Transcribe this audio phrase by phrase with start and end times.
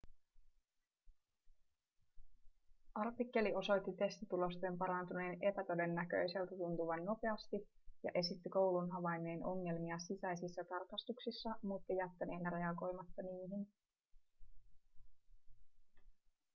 [2.95, 7.67] artikkeli osoitti testitulosten parantuneen epätodennäköiseltä tuntuvan nopeasti
[8.03, 13.67] ja esitti koulun havainneen ongelmia sisäisissä tarkastuksissa mutta jättäneen reagoimatta niihin